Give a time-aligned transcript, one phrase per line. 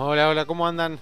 [0.00, 1.00] Hola, hola, ¿cómo andan?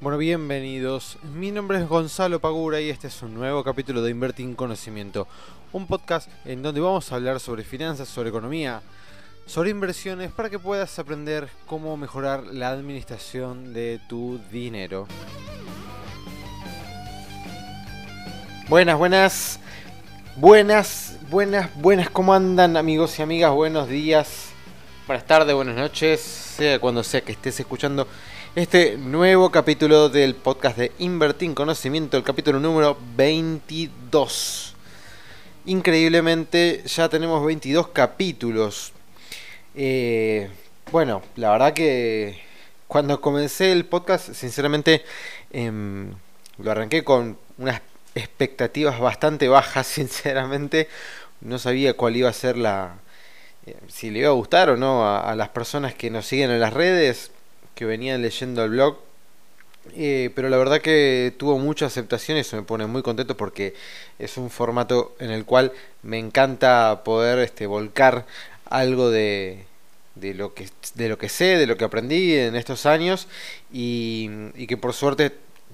[0.00, 1.18] Bueno, bienvenidos.
[1.34, 5.28] Mi nombre es Gonzalo Pagura y este es un nuevo capítulo de Invertir en Conocimiento,
[5.74, 8.80] un podcast en donde vamos a hablar sobre finanzas, sobre economía,
[9.44, 15.06] sobre inversiones para que puedas aprender cómo mejorar la administración de tu dinero.
[18.66, 19.60] Buenas, buenas,
[20.36, 23.52] buenas, buenas, buenas, ¿cómo andan amigos y amigas?
[23.52, 24.52] Buenos días,
[25.06, 28.06] buenas tardes, buenas noches, sea cuando sea que estés escuchando
[28.54, 34.74] este nuevo capítulo del podcast de Invertir en Conocimiento, el capítulo número 22.
[35.64, 38.92] Increíblemente ya tenemos 22 capítulos.
[39.74, 40.50] Eh,
[40.90, 42.42] bueno, la verdad que
[42.88, 45.02] cuando comencé el podcast, sinceramente,
[45.50, 46.12] em,
[46.58, 47.80] lo arranqué con unas
[48.14, 50.88] expectativas bastante bajas, sinceramente.
[51.40, 52.96] No sabía cuál iba a ser la...
[53.64, 56.60] Eh, si le iba a gustar o no a, las personas que nos siguen en
[56.60, 57.30] las redes,
[57.74, 58.98] que venían leyendo el blog.
[59.94, 63.74] Eh, pero la verdad que tuvo mucha aceptación y eso me pone muy contento porque
[64.18, 65.72] es un formato en el cual
[66.02, 68.24] me encanta poder este, volcar
[68.66, 69.64] algo de,
[70.14, 73.28] de lo que de lo que sé, de lo que aprendí en estos años
[73.72, 74.30] y,
[74.68, 75.32] que por suerte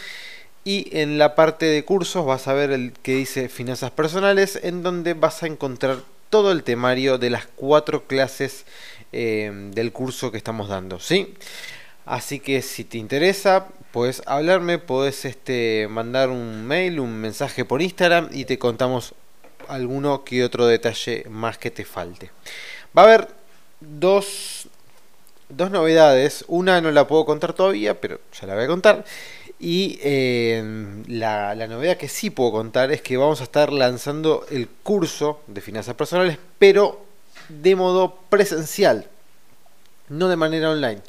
[0.64, 4.84] y en la parte de cursos vas a ver el que dice finanzas personales en
[4.84, 8.66] donde vas a encontrar todo el temario de las cuatro clases
[9.12, 11.34] eh, del curso que estamos dando, ¿sí?
[12.06, 17.82] Así que si te interesa, puedes hablarme, puedes este, mandar un mail, un mensaje por
[17.82, 19.14] Instagram y te contamos
[19.68, 22.32] alguno que otro detalle más que te falte.
[22.98, 23.28] Va a haber
[23.80, 24.59] dos,
[25.50, 26.46] dos novedades.
[26.48, 29.06] Una no la puedo contar todavía, pero ya la voy a contar.
[29.60, 30.64] Y eh,
[31.08, 35.42] la, la, novedad que sí puedo contar es que vamos a estar lanzando el curso
[35.48, 37.02] de finanzas personales, pero
[37.50, 39.08] de modo presencial,
[40.08, 41.02] no de manera online.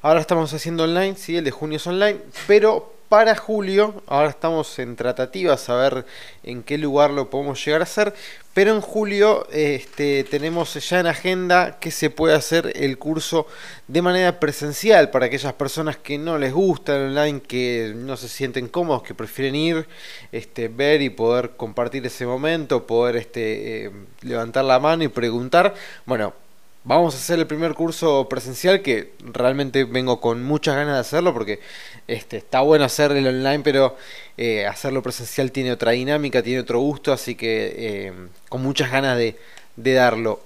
[0.00, 4.02] Ahora estamos haciendo online, sí, el de junio es online, pero para julio.
[4.06, 6.06] Ahora estamos en tratativas a ver
[6.42, 8.14] en qué lugar lo podemos llegar a hacer.
[8.54, 13.46] Pero en julio este, tenemos ya en agenda que se puede hacer el curso
[13.86, 18.28] de manera presencial para aquellas personas que no les gusta el online, que no se
[18.28, 19.86] sienten cómodos, que prefieren ir,
[20.32, 25.74] este, ver y poder compartir ese momento, poder este, eh, levantar la mano y preguntar.
[26.04, 26.34] Bueno,
[26.84, 31.34] Vamos a hacer el primer curso presencial que realmente vengo con muchas ganas de hacerlo
[31.34, 31.60] porque
[32.06, 33.96] este, está bueno hacer el online, pero
[34.38, 38.12] eh, hacerlo presencial tiene otra dinámica, tiene otro gusto, así que eh,
[38.48, 39.36] con muchas ganas de,
[39.76, 40.40] darlo.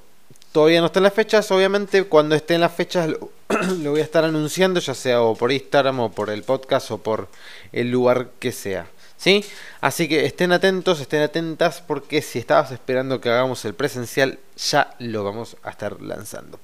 [0.50, 3.30] Todavía no están las fechas, obviamente cuando estén las fechas lo,
[3.78, 6.98] lo voy a estar anunciando, ya sea o por Instagram o por el podcast o
[6.98, 7.28] por
[7.72, 8.86] el lugar que sea.
[9.22, 9.44] ¿Sí?
[9.80, 14.96] Así que estén atentos, estén atentas porque si estabas esperando que hagamos el presencial, ya
[14.98, 16.58] lo vamos a estar lanzando.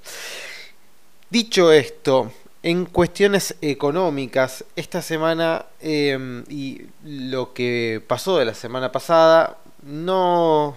[1.31, 2.33] Dicho esto,
[2.65, 10.77] en cuestiones económicas, esta semana em, y lo que pasó de la semana pasada, no,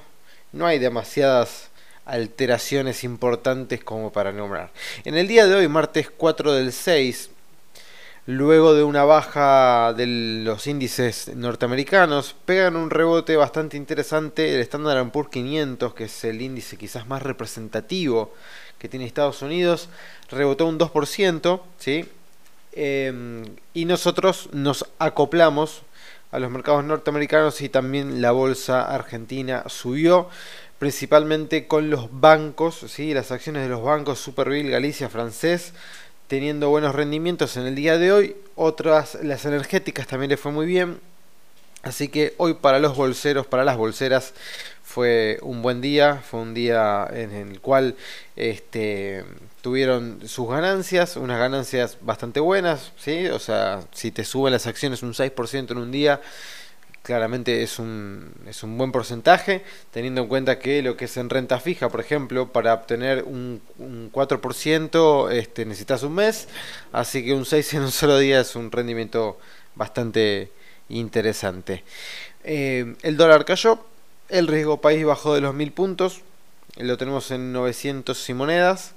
[0.51, 1.71] no hay demasiadas
[2.05, 4.71] alteraciones importantes como para nombrar.
[5.03, 7.31] En el día de hoy, martes 4 del 6,
[8.25, 10.05] luego de una baja de
[10.43, 14.55] los índices norteamericanos, pegan un rebote bastante interesante.
[14.55, 18.33] El Standard Poor's 500, que es el índice quizás más representativo
[18.77, 19.89] que tiene Estados Unidos,
[20.29, 22.05] rebotó un 2%, ¿sí?
[22.73, 25.83] Em, y nosotros nos acoplamos
[26.31, 30.29] a los mercados norteamericanos y también la bolsa argentina subió
[30.79, 33.13] principalmente con los bancos, ¿sí?
[33.13, 35.73] las acciones de los bancos Superville, Galicia, Francés,
[36.31, 38.37] teniendo buenos rendimientos en el día de hoy.
[38.55, 40.97] Otras, las energéticas también le fue muy bien.
[41.83, 44.33] Así que hoy para los bolseros, para las bolseras,
[44.81, 47.97] fue un buen día, fue un día en el cual
[48.37, 49.25] este,
[49.59, 53.27] tuvieron sus ganancias, unas ganancias bastante buenas, ¿sí?
[53.27, 56.21] O sea, si te suben las acciones un 6% en un día,
[57.03, 61.29] claramente es un, es un buen porcentaje, teniendo en cuenta que lo que es en
[61.29, 66.47] renta fija, por ejemplo, para obtener un, un 4% este, necesitas un mes,
[66.91, 69.39] así que un 6 en un solo día es un rendimiento
[69.75, 70.51] bastante
[70.89, 71.83] interesante.
[72.43, 73.83] Eh, el dólar cayó,
[74.29, 76.21] el riesgo país bajó de los 1000 puntos,
[76.77, 78.93] lo tenemos en 900 y monedas,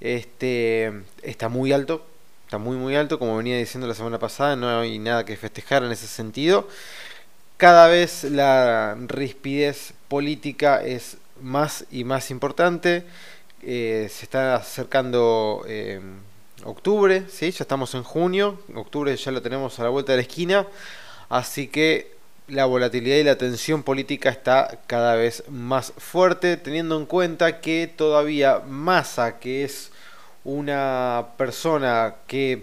[0.00, 0.92] este,
[1.22, 2.04] está muy alto,
[2.44, 5.84] está muy muy alto, como venía diciendo la semana pasada, no hay nada que festejar
[5.84, 6.68] en ese sentido
[7.58, 13.04] cada vez la rispidez política es más y más importante.
[13.62, 16.00] Eh, se está acercando eh,
[16.64, 17.50] octubre, ¿sí?
[17.50, 20.66] ya estamos en junio, octubre ya lo tenemos a la vuelta de la esquina,
[21.28, 22.16] así que
[22.46, 27.92] la volatilidad y la tensión política está cada vez más fuerte, teniendo en cuenta que
[27.94, 29.90] todavía Massa, que es
[30.44, 32.62] una persona que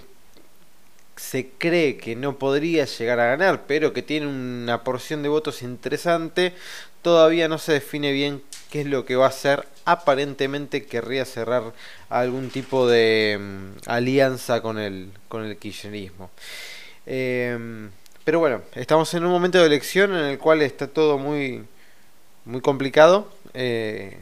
[1.15, 5.61] se cree que no podría llegar a ganar, pero que tiene una porción de votos
[5.61, 6.53] interesante,
[7.01, 9.67] todavía no se define bien qué es lo que va a hacer.
[9.85, 11.73] Aparentemente querría cerrar
[12.09, 16.31] algún tipo de mm, alianza con el, con el kirchnerismo.
[17.05, 17.91] Em,
[18.23, 21.63] pero bueno, estamos en un momento de elección en el cual está todo muy,
[22.45, 23.31] muy complicado.
[23.53, 24.17] Eh,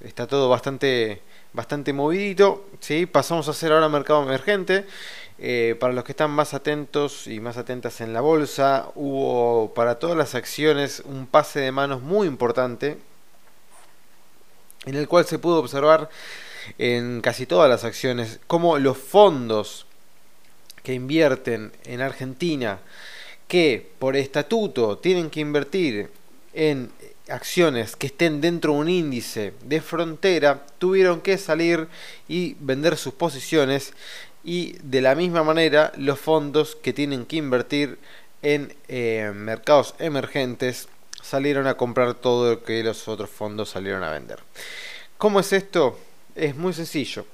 [0.00, 1.20] está todo bastante,
[1.52, 2.64] bastante movidito.
[2.80, 3.06] ¿sí?
[3.06, 4.86] Pasamos a hacer ahora mercado emergente.
[5.44, 9.98] Eh, para los que están más atentos y más atentas en la bolsa, hubo para
[9.98, 12.96] todas las acciones un pase de manos muy importante,
[14.84, 16.08] en el cual se pudo observar
[16.78, 19.86] en casi todas las acciones cómo los fondos
[20.84, 22.78] que invierten en Argentina,
[23.48, 26.08] que por estatuto tienen que invertir
[26.54, 26.92] en
[27.28, 31.88] acciones que estén dentro de un índice de frontera, tuvieron que salir
[32.28, 33.92] y vender sus posiciones
[34.44, 37.98] y de la misma manera los fondos que tienen que invertir
[38.42, 40.88] en eh, mercados emergentes
[41.22, 44.40] salieron a comprar todo lo que los otros fondos salieron a vender.
[45.16, 45.98] ¿Cómo es esto?
[46.34, 47.24] Es muy sencillo.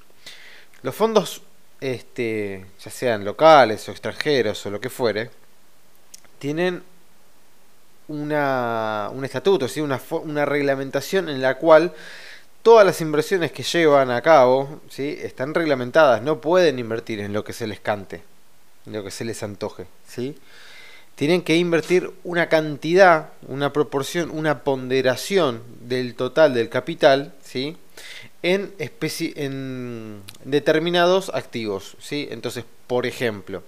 [0.83, 1.43] Los fondos,
[1.81, 5.31] este, ya sean locales o extranjeros o lo que fuere,
[6.39, 6.83] tienen
[8.09, 9.81] una, un estatuto, ¿sí?
[9.81, 11.95] una, una reglamentación en la cual
[12.63, 15.17] todas las inversiones que llevan a cabo ¿sí?
[15.23, 18.23] están reglamentadas, no pueden invertir en lo que se les cante,
[18.87, 19.87] en lo que se les antoje.
[20.07, 20.37] ¿sí?
[21.15, 27.77] Tienen que invertir una cantidad, una proporción, una ponderación del total del capital ¿sí?
[28.43, 31.97] en, en determinados activos.
[32.01, 32.29] ¿sí?
[32.31, 33.63] Entonces, por ejemplo,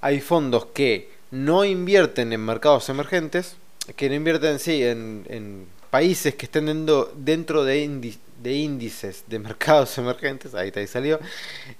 [0.00, 3.56] hay fondos que no invierten en mercados emergentes,
[3.96, 9.96] que no invierten sí, en países que estén dentro, dentro de, de índices de mercados
[9.98, 11.18] emergentes, ahí, ahí salió,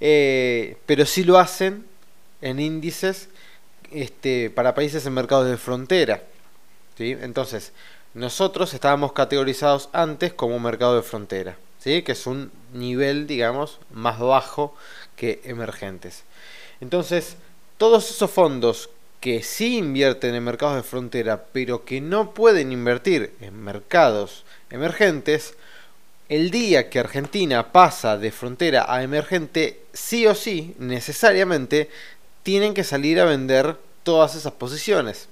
[0.01, 1.85] eh, pero sí lo hacen
[2.41, 3.29] en índices
[3.91, 6.23] este, para países en mercados de frontera.
[6.97, 7.17] ¿sí?
[7.21, 7.73] Entonces,
[8.15, 12.03] nosotros estábamos categorizados antes como mercado de frontera, ¿sí?
[12.03, 14.75] que es un nivel, digamos, más bajo
[15.17, 16.25] que emergentes.
[16.81, 17.37] Entonces,
[17.77, 23.35] todos esos fondos que sí invierten en mercados de frontera, pero que no pueden invertir
[23.41, 25.55] en mercados emergentes,
[26.29, 31.89] el día que Argentina pasa de frontera a emergente, sí o sí, necesariamente,
[32.43, 35.29] tienen que salir a vender todas esas posiciones.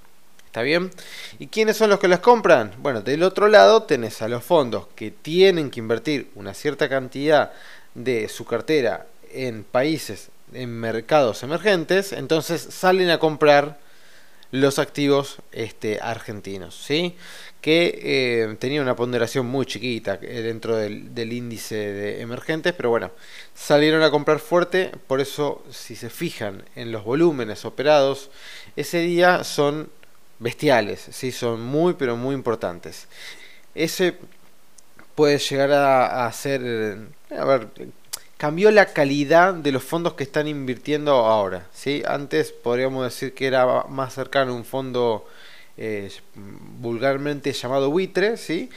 [0.47, 0.91] ¿Está bien?
[1.39, 2.73] ¿Y quiénes son los que las compran?
[2.79, 7.53] Bueno, del otro lado tenés a los fondos que tienen que invertir una cierta cantidad
[7.95, 13.79] de su cartera en países en mercados emergentes, entonces salen a comprar
[14.53, 17.17] los activos este, argentinos, ¿sí?
[17.61, 22.91] que eh, tenía una ponderación muy chiquita eh, dentro del, del, índice de emergentes, pero
[22.91, 23.11] bueno,
[23.55, 28.31] salieron a comprar fuerte, por eso si se fijan en los volúmenes operados,
[28.77, 29.91] ese día son
[30.39, 31.33] bestiales, ¿sí?
[31.33, 33.09] son muy pero muy importantes.
[33.75, 34.17] Ese
[35.15, 36.99] puede llegar a, a ser,
[37.37, 37.69] a ver,
[38.37, 41.67] cambió la calidad de los fondos que están invirtiendo ahora.
[41.73, 42.03] ¿sí?
[42.07, 45.27] Antes podríamos decir que era más cercano a un fondo
[45.77, 48.71] eh, vulgarmente llamado buitre, ¿sí?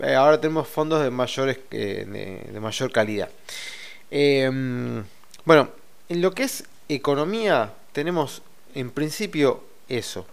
[0.00, 2.04] Eh, ahora tenemos fondos de, mayores, de,
[2.52, 3.28] de, mayor calidad.
[4.10, 5.04] Em,
[5.44, 5.70] bueno,
[6.08, 8.42] en lo que es economía tenemos
[8.74, 10.26] en principio eso.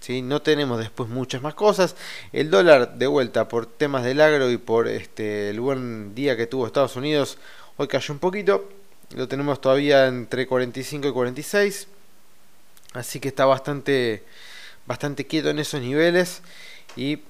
[0.00, 0.22] ¿sí?
[0.22, 1.96] No tenemos después muchas más cosas.
[2.32, 6.46] El dólar de vuelta por temas del agro y por este, el buen día que
[6.46, 7.38] tuvo Estados Unidos
[7.80, 8.68] Hoy cayó un poquito,
[9.14, 11.86] lo tenemos todavía entre 45 y 46,
[12.94, 14.24] así que está bastante,
[14.84, 16.42] bastante quieto en esos niveles
[16.96, 17.20] y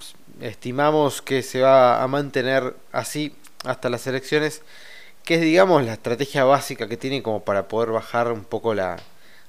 [0.40, 3.37] estimamos que se va a mantener así
[3.67, 4.62] hasta las elecciones,
[5.23, 8.97] que es digamos la estrategia básica que tiene como para poder bajar un poco la,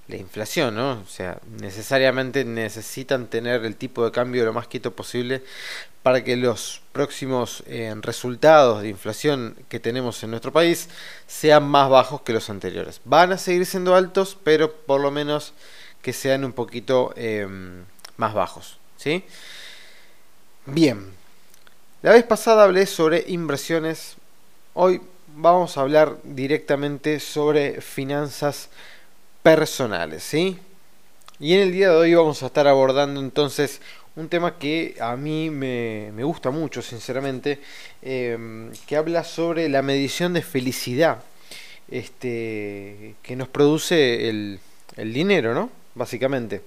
[0.10, 0.94] la inflación, ¿no?
[0.94, 5.44] O sea, necesariamente necesitan tener el tipo de cambio lo más quieto posible
[6.02, 10.90] para que los próximos eh, resultados de inflación que tenemos en nuestro país
[11.28, 13.02] sean más bajos que los anteriores.
[13.06, 15.54] Van a seguir siendo altos, pero por lo menos
[16.02, 17.84] que sean un poquito em,
[18.18, 19.24] más bajos, ¿sí?
[20.66, 21.12] Bien,
[22.02, 24.16] la vez pasada hablé sobre inversiones,
[24.74, 25.02] hoy
[25.36, 28.70] vamos a hablar directamente sobre finanzas
[29.44, 30.60] personales, ¿sí?
[31.40, 33.80] Y en el día de hoy vamos a estar abordando entonces
[34.16, 37.60] un tema que a mí me, gusta mucho, sinceramente,
[38.02, 41.24] em, que habla sobre la medición de felicidad
[41.90, 44.60] este, que nos produce el,
[44.98, 45.70] dinero, ¿no?
[45.96, 46.62] Básicamente.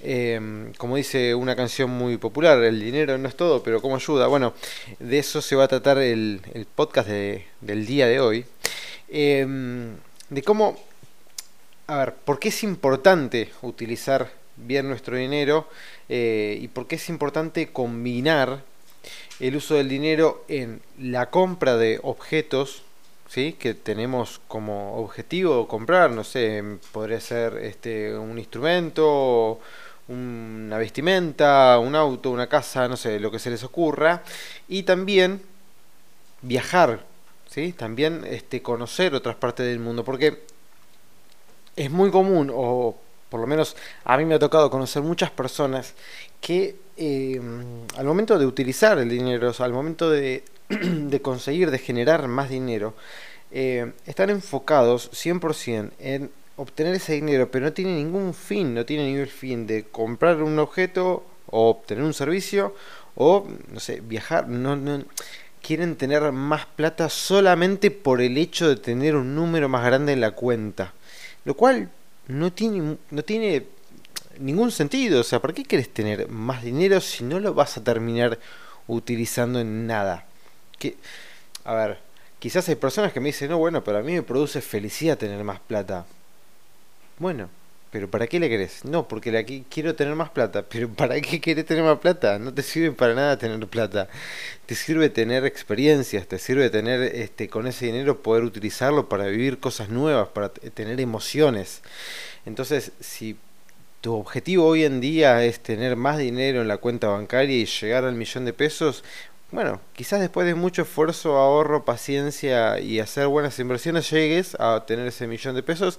[0.00, 4.26] Em, como dice una canción muy popular, el dinero no es todo, pero ¿cómo ayuda?
[4.26, 4.54] Bueno,
[4.98, 6.40] de eso se va a tratar el,
[6.74, 8.44] podcast del día de hoy.
[9.08, 9.96] Em,
[10.30, 10.76] de cómo
[11.88, 15.66] a ver, ¿por qué es importante utilizar bien nuestro dinero
[16.10, 18.62] eh, y por qué es importante combinar
[19.40, 22.82] el uso del dinero en la compra de objetos
[23.26, 23.54] ¿sí?
[23.58, 26.10] que tenemos como objetivo comprar?
[26.10, 29.58] No sé, podría ser este, un instrumento,
[30.08, 34.22] una vestimenta, un auto, una casa, no sé, lo que se les ocurra.
[34.68, 35.40] Y también
[36.42, 37.06] viajar,
[37.48, 37.72] ¿sí?
[37.72, 40.57] también este, conocer otras partes del mundo, porque
[41.78, 42.96] es muy común, o
[43.28, 45.94] por lo menos a mí me ha tocado conocer muchas personas
[46.40, 47.40] que eh,
[47.96, 50.42] al momento de utilizar el dinero, al momento de,
[51.22, 52.94] conseguir, de generar más dinero,
[53.50, 59.04] eh, están enfocados 100% en obtener ese dinero, pero no tiene ningún fin, no tiene
[59.04, 62.74] ningún fin de comprar un objeto o obtener un servicio
[63.14, 65.04] o, no sé, viajar, no, no,
[65.62, 70.20] quieren tener más plata solamente por el hecho de tener un número más grande en
[70.20, 70.94] la cuenta.
[71.44, 71.90] Lo cual
[72.26, 73.66] no tiene, no tiene
[74.38, 75.20] ningún sentido.
[75.20, 78.38] O sea, ¿para qué quieres tener más dinero si no lo vas a terminar
[78.86, 80.26] utilizando en nada?
[80.78, 80.96] Que,
[81.64, 81.98] a ver,
[82.38, 85.42] quizás hay personas que me dicen, no, bueno, pero a mí me produce felicidad tener
[85.44, 86.06] más plata.
[87.18, 87.48] Bueno,
[87.90, 88.84] ¿Pero para qué le querés?
[88.84, 90.62] No, porque aquí quiero tener más plata.
[90.68, 92.38] ¿Pero para qué querés tener más plata?
[92.38, 94.08] No te sirve para nada tener plata.
[94.66, 99.58] Te sirve tener experiencias, te sirve tener este con ese dinero poder utilizarlo para vivir
[99.58, 101.82] cosas nuevas, para tener emociones.
[102.44, 103.36] Entonces, si
[104.00, 108.04] tu objetivo hoy en día es tener más dinero en la cuenta bancaria y llegar
[108.04, 109.02] al millón de pesos,
[109.50, 115.06] bueno, quizás después de mucho esfuerzo, ahorro, paciencia y hacer buenas inversiones llegues a tener
[115.06, 115.98] ese millón de pesos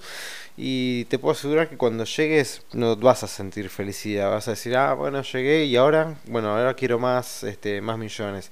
[0.62, 4.76] y te puedo asegurar que cuando llegues no vas a sentir felicidad, vas a decir,
[4.76, 8.52] ah, bueno, llegué y ahora, bueno, ahora quiero más, este, más millones.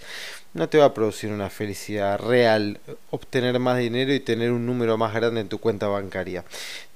[0.54, 4.98] No te va a producir una felicidad real obtener más dinero y tener un número
[4.98, 6.46] más grande en tu cuenta bancaria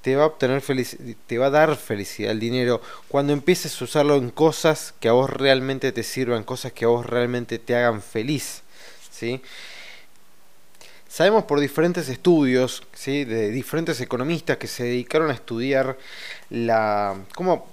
[0.00, 0.62] te va a obtener
[1.26, 5.12] te va a dar felicidad el dinero cuando empieces a usarlo en cosas que a
[5.12, 8.62] vos realmente te sirvan, cosas que a vos realmente te hagan feliz,
[9.10, 9.40] ¿sí?
[11.12, 13.26] Sabemos por diferentes estudios, ¿sí?
[13.26, 15.98] de diferentes economistas que se dedicaron a estudiar
[16.48, 17.68] la cómo,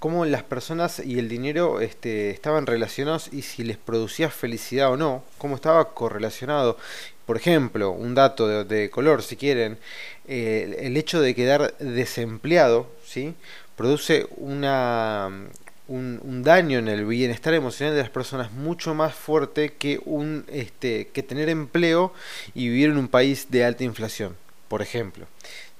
[0.00, 4.96] cómo las personas y el dinero este, estaban relacionados y si les producía felicidad o
[4.96, 6.76] no, cómo estaba correlacionado.
[7.26, 9.78] Por ejemplo, un dato de color, si quieren,
[10.26, 13.36] eh, el hecho de quedar desempleado, ¿sí?
[13.76, 15.30] produce una,
[15.86, 21.08] un, daño en el bienestar emocional de las personas mucho más fuerte que, un, este,
[21.08, 22.12] que tener empleo
[22.54, 24.36] y vivir en un país de alta inflación,
[24.68, 25.26] por ejemplo.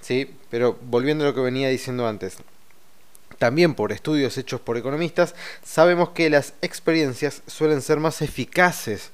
[0.01, 0.31] ¿sí?
[0.51, 2.37] Pero volviendo a lo que venía diciendo antes,
[3.39, 9.11] también por estudios hechos por economistas, sabemos que las experiencias suelen ser más eficaces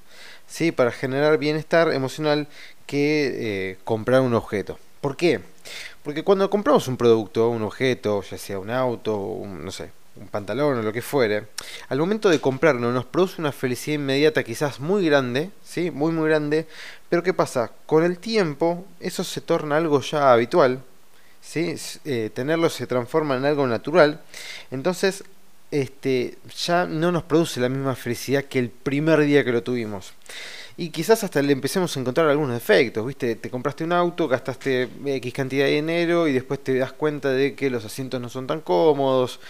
[0.47, 0.73] ¿sí?
[0.73, 2.49] para generar bienestar emocional
[2.87, 4.78] que eh, comprar un objeto.
[5.00, 5.40] ¿Por qué?
[6.02, 9.90] Porque cuando compramos un producto, un objeto, ya sea un auto, no sé,
[10.21, 11.49] un pantalón o lo que fuere,
[11.89, 15.91] al momento de comprarlo nos produce una felicidad inmediata quizás muy grande, ¿sí?
[15.91, 16.67] Muy muy grande,
[17.09, 17.73] pero ¿qué pasa?
[17.87, 20.83] Con el tiempo eso se torna algo ya habitual,
[21.41, 21.75] ¿sí?
[22.05, 24.21] Eh, tenerlo se transforma en algo natural,
[24.71, 25.25] entonces
[25.71, 30.12] este, ya no nos produce la misma felicidad que el primer día que lo tuvimos.
[30.77, 33.37] Y quizás hasta le empecemos a encontrar algunos defectos, ¿viste?
[33.37, 37.55] Te compraste un auto, gastaste X cantidad de dinero y después te das cuenta de
[37.55, 39.41] que los asientos no son tan cómodos,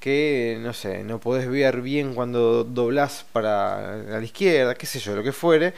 [0.00, 5.14] que, no sé, no podés ver bien cuando doblás para la izquierda, qué sé yo,
[5.14, 5.74] lo que fuere.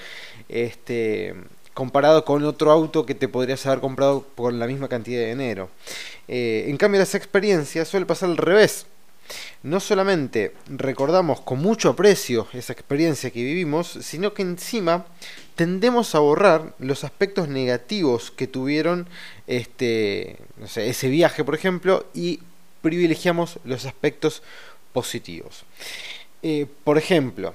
[0.49, 1.35] Este,
[1.75, 5.71] comparado con otro auto que te podrías haber comprado por la misma cantidad de dinero.
[6.29, 8.87] Eh, en cambio, las experiencias suele pasar al revés
[9.63, 15.07] no solamente recordamos con mucho aprecio esa experiencia que vivimos, sino que encima
[15.55, 19.09] tendemos a borrar los aspectos negativos que tuvieron
[19.47, 20.39] este,
[20.77, 22.41] ese viaje, por ejemplo, y
[22.83, 24.43] privilegiamos los aspectos
[24.93, 25.65] positivos.
[26.43, 27.55] Eh, por ejemplo,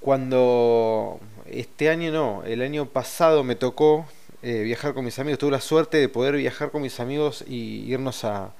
[0.00, 4.06] cuando este año no, el año pasado me tocó
[4.42, 7.90] eh, viajar con mis amigos, tuve la suerte de poder viajar con mis amigos y
[7.90, 8.52] irnos a,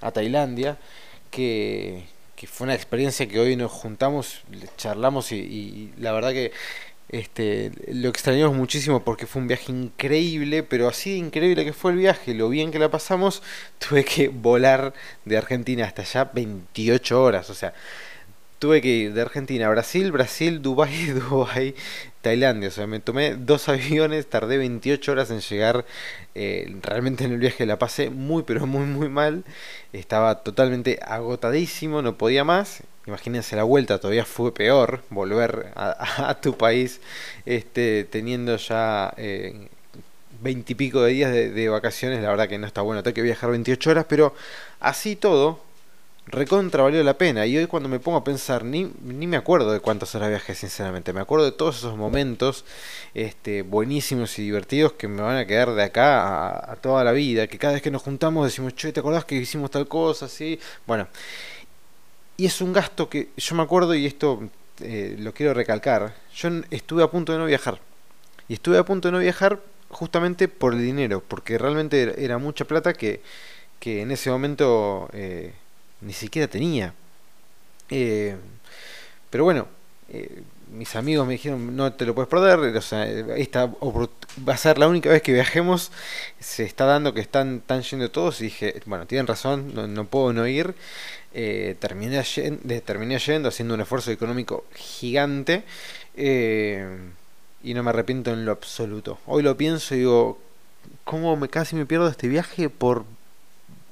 [0.00, 0.78] a Tailandia,
[1.30, 2.04] que,
[2.36, 4.42] que fue una experiencia que hoy nos juntamos,
[4.76, 6.52] charlamos y, la verdad que
[7.08, 11.98] este, lo extrañamos muchísimo porque fue un viaje increíble, pero así increíble que fue el
[11.98, 13.42] viaje, lo bien que la pasamos,
[13.78, 14.92] tuve que volar
[15.24, 17.74] de Argentina hasta allá 28 horas, o sea,
[18.58, 21.74] tuve que ir de Argentina a Brasil, Brasil, Dubai, Dubai,
[22.26, 22.70] Tailandia.
[22.70, 25.84] O sea, me tomé dos aviones, tardé 28 horas en llegar.
[26.34, 29.44] Eh, realmente en el viaje la pasé muy, pero muy, muy mal.
[29.92, 32.82] Estaba totalmente agotadísimo, no podía más.
[33.06, 37.00] Imagínense la vuelta, todavía fue peor volver a, tu país
[37.44, 39.68] este, teniendo ya eh,
[40.42, 42.20] veintipico de días de vacaciones.
[42.22, 44.34] La verdad que no está bueno, tengo que viajar 28 horas, pero
[44.80, 45.60] así todo
[46.26, 47.46] recontra valió la pena.
[47.46, 50.54] Y hoy cuando me pongo a pensar, ni, ni me acuerdo de cuántas horas viajé,
[50.54, 51.12] sinceramente.
[51.12, 52.64] Me acuerdo de todos esos momentos
[53.14, 57.46] este, buenísimos y divertidos que me van a quedar de acá a, toda la vida.
[57.46, 60.28] Que cada vez que nos juntamos decimos, che, ¿te acordás que hicimos tal cosa?
[60.28, 60.58] Sí.
[60.86, 61.08] Bueno.
[62.38, 64.42] Y es un gasto que yo me acuerdo y esto
[64.80, 66.14] eh, lo quiero recalcar.
[66.34, 67.80] Yo estuve a punto de no viajar.
[68.48, 71.22] Y estuve a punto de no viajar justamente por el dinero.
[71.26, 73.22] Porque realmente era mucha plata que,
[73.78, 75.08] que en ese momento...
[75.12, 75.52] Eh,
[76.00, 76.94] ni siquiera tenía.
[77.90, 78.36] Eh,
[79.30, 79.68] pero bueno,
[80.08, 84.56] eh, mis amigos me dijeron, no te lo puedes perder, o sea, esta va a
[84.56, 85.92] ser la única vez que viajemos,
[86.40, 90.32] se está dando que están, están yendo todos y dije, bueno, tienen razón, no, puedo
[90.32, 90.74] no ir.
[91.38, 95.64] Eh, terminé, yendo, terminé yendo, haciendo un esfuerzo económico gigante
[97.62, 99.18] y no me arrepiento en lo absoluto.
[99.26, 100.38] Hoy lo pienso y digo,
[101.04, 103.04] ¿cómo me casi me pierdo este viaje por,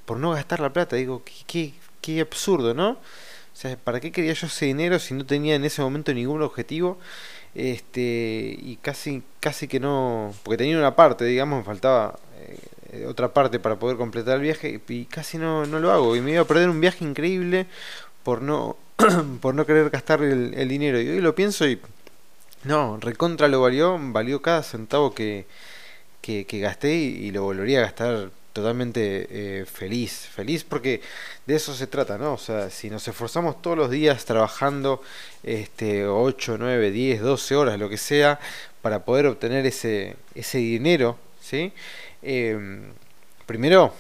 [0.05, 0.97] por no gastar la plata?
[0.97, 2.91] Digo, ¿qué, qué qué absurdo, ¿no?
[2.91, 6.43] O sea, ¿para qué quería yo ese dinero si no tenía en ese momento ningún
[6.43, 6.99] objetivo?
[7.55, 12.19] Este, y casi, casi que no, porque tenía una parte, digamos, me faltaba
[12.93, 16.15] eh, otra parte para poder completar el viaje y casi no, no lo hago.
[16.15, 17.67] Y me iba a perder un viaje increíble
[18.23, 18.77] por no,
[19.41, 21.01] por no querer gastar el, dinero.
[21.01, 21.81] Y hoy lo pienso y
[22.65, 25.47] no, recontra lo valió, valió cada centavo que,
[26.21, 31.03] que, gasté y lo volvería a gastar totalmente eh, feliz, feliz porque
[31.45, 32.35] de eso se trata, ¿no?
[32.35, 35.03] O sea, si nos esforzamos todos los días trabajando
[35.43, 38.39] este 8, 9, 10, 12 horas, lo que sea,
[38.81, 41.73] para poder obtener ese, ese dinero, ¿sí?
[42.23, 42.93] Em,
[43.45, 43.93] primero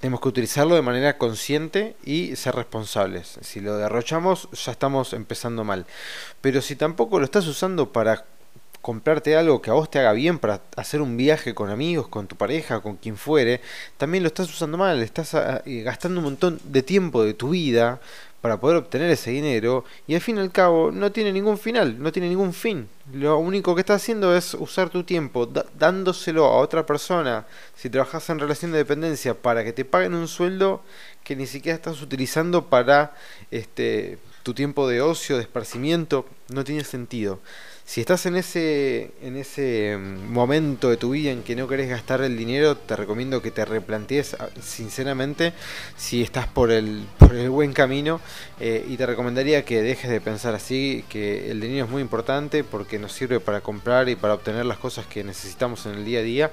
[0.00, 3.38] tenemos que utilizarlo de manera consciente y ser responsables.
[3.42, 5.86] Si lo derrochamos, ya estamos empezando mal.
[6.40, 8.24] Pero si tampoco lo estás usando para
[8.80, 12.26] comprarte algo que a vos te haga bien para hacer un viaje con amigos, con
[12.26, 13.60] tu pareja, con quien fuere,
[13.98, 17.50] también lo estás usando mal, estás ah, eh, gastando un montón de tiempo de tu
[17.50, 18.00] vida
[18.40, 22.02] para poder obtener ese dinero y al fin y al cabo no tiene ningún final,
[22.02, 22.88] no tiene ningún fin.
[23.12, 25.46] Lo único que estás haciendo es usar tu tiempo
[25.78, 30.26] dándoselo a otra persona, si trabajas en relación de dependencia, para que te paguen un
[30.26, 30.82] sueldo
[31.22, 33.14] que ni siquiera estás utilizando para
[33.50, 37.40] este tu tiempo de ocio, de esparcimiento, no tiene sentido.
[37.90, 41.88] Si estás en ese, en ese mm, momento de tu vida en que no querés
[41.88, 45.52] gastar el dinero, te recomiendo que te replantees ah, sinceramente
[45.96, 48.20] si estás por el, por el buen camino
[48.60, 52.62] eh, y te recomendaría que dejes de pensar así, que el dinero es muy importante
[52.62, 56.20] porque nos sirve para comprar y para obtener las cosas que necesitamos en el día
[56.20, 56.50] a día,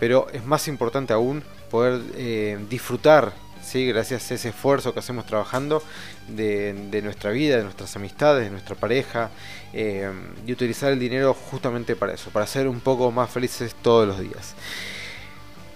[0.00, 3.86] pero es más importante aún poder eh, disfrutar ¿sí?
[3.86, 5.82] gracias a ese esfuerzo que hacemos trabajando
[6.28, 9.30] de, nuestra vida, de nuestras amistades, de nuestra pareja,
[9.72, 10.10] eh,
[10.46, 14.20] y utilizar el dinero justamente para eso, para ser un poco más felices todos los
[14.20, 14.54] días.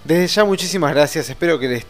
[0.05, 1.87] Desde ya muchísimas gracias, espero que les,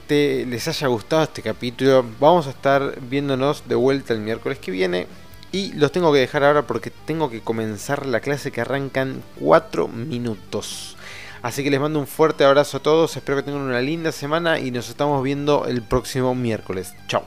[0.46, 2.04] les haya gustado este capítulo.
[2.20, 5.08] Vamos a estar viéndonos de vuelta el miércoles que viene.
[5.50, 9.20] Y los tengo que dejar ahora porque tengo que comenzar la clase que arranca en
[9.40, 10.96] 4 minutos.
[11.44, 14.58] Así que les mando un fuerte abrazo a todos, espero que tengan una linda semana
[14.58, 16.94] y nos estamos viendo el próximo miércoles.
[17.06, 17.22] Chao.